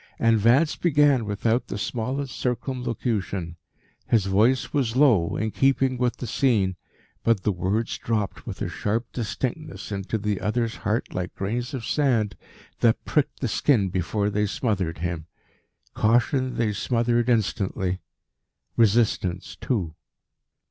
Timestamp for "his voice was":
4.07-4.95